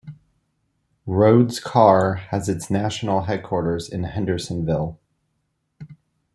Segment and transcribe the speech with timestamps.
[1.07, 4.99] Rhoades Car has its national headquarters in Hendersonville.